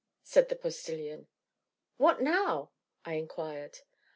said 0.23 0.49
the 0.49 0.55
Postilion. 0.55 1.27
"What 1.97 2.23
now?" 2.23 2.71
I 3.05 3.13
inquired. 3.13 3.81